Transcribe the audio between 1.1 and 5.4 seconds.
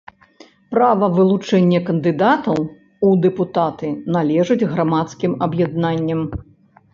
вылучэння кандыдатаў у дэпутаты належыць грамадскім